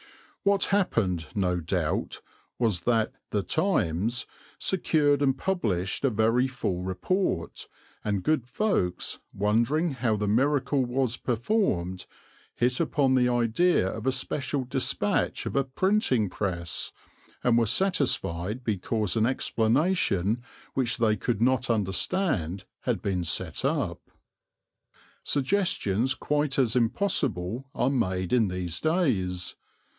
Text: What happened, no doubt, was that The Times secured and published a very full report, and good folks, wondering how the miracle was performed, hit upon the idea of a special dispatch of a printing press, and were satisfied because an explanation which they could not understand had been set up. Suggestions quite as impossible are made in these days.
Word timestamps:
What 0.43 0.65
happened, 0.73 1.27
no 1.35 1.59
doubt, 1.59 2.21
was 2.57 2.79
that 2.79 3.11
The 3.29 3.43
Times 3.43 4.25
secured 4.57 5.21
and 5.21 5.37
published 5.37 6.03
a 6.03 6.09
very 6.09 6.47
full 6.47 6.81
report, 6.81 7.67
and 8.03 8.23
good 8.23 8.47
folks, 8.47 9.19
wondering 9.31 9.91
how 9.91 10.15
the 10.15 10.27
miracle 10.27 10.83
was 10.83 11.17
performed, 11.17 12.07
hit 12.55 12.79
upon 12.79 13.13
the 13.13 13.29
idea 13.29 13.87
of 13.87 14.07
a 14.07 14.11
special 14.11 14.63
dispatch 14.63 15.45
of 15.45 15.55
a 15.55 15.63
printing 15.63 16.31
press, 16.31 16.91
and 17.43 17.55
were 17.55 17.67
satisfied 17.67 18.63
because 18.63 19.15
an 19.15 19.27
explanation 19.27 20.41
which 20.73 20.97
they 20.97 21.15
could 21.15 21.39
not 21.43 21.69
understand 21.69 22.63
had 22.81 23.03
been 23.03 23.23
set 23.23 23.63
up. 23.63 24.01
Suggestions 25.21 26.15
quite 26.15 26.57
as 26.57 26.75
impossible 26.75 27.67
are 27.75 27.91
made 27.91 28.33
in 28.33 28.47
these 28.47 28.79
days. 28.81 29.55